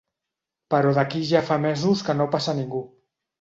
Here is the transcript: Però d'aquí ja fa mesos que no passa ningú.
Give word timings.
Però 0.73 0.93
d'aquí 0.97 1.21
ja 1.33 1.41
fa 1.51 1.59
mesos 1.67 2.03
que 2.09 2.17
no 2.23 2.29
passa 2.37 2.57
ningú. 2.63 2.83